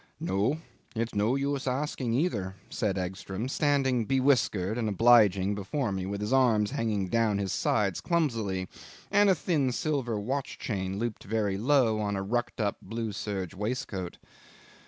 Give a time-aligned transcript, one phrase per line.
[0.19, 0.57] "No.
[0.95, 6.33] It's no use asking either," said Egstrom, standing bewhiskered and obliging before me with his
[6.33, 8.67] arms hanging down his sides clumsily,
[9.11, 13.53] and a thin silver watch chain looped very low on a rucked up blue serge
[13.53, 14.17] waistcoat.